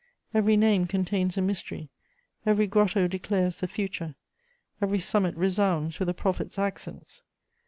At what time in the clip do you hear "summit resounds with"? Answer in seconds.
4.99-6.09